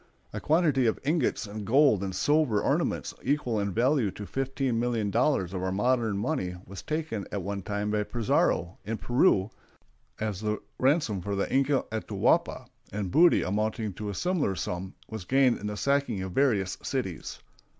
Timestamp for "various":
16.31-16.79